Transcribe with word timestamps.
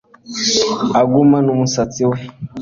Agumana 1.01 1.49
umusatsi 1.55 2.03
we 2.11 2.19